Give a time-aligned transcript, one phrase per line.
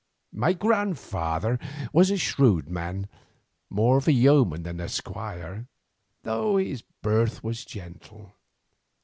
[0.33, 1.59] My grandfather
[1.93, 3.07] was a shrewd man,
[3.69, 5.67] more of a yeoman than a squire,
[6.23, 8.33] though his birth was gentle.